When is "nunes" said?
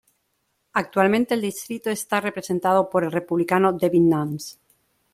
4.09-4.59